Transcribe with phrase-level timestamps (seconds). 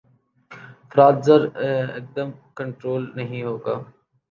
[0.83, 1.41] افراط زر
[1.93, 3.75] ایکدم کنٹرول نہیں ہوگا۔